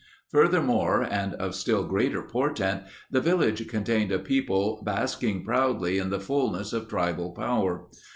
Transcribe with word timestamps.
Furthermore, 0.31 1.03
and 1.07 1.35
of 1.35 1.53
still 1.53 1.83
greater 1.83 2.23
portent, 2.23 2.85
the 3.11 3.21
village 3.21 3.67
contained 3.67 4.11
a 4.11 4.17
people 4.17 4.81
basking 4.83 5.45
proudly 5.45 5.99
in 5.99 6.09
the 6.09 6.19
fullness 6.19 6.73
of 6.73 6.87
tribal 6.89 7.33
power. 7.33 7.87